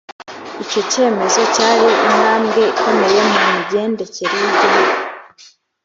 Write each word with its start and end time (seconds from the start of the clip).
icyo 0.63 0.81
kemezo 0.91 1.41
cyari 1.55 1.85
intambwe 2.07 2.61
ikomeye 2.73 3.21
mu 3.31 3.39
migendekere 3.55 4.33
y 4.41 4.45
igihugu 4.51 4.93